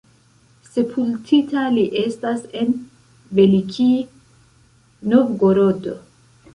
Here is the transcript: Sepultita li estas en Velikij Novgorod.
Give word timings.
Sepultita 0.69 1.65
li 1.75 1.83
estas 2.01 2.49
en 2.63 2.75
Velikij 3.41 3.97
Novgorod. 5.15 5.91